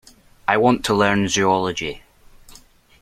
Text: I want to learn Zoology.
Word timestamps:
I 0.47 0.57
want 0.57 0.83
to 0.85 0.95
learn 0.95 1.27
Zoology. 1.27 2.01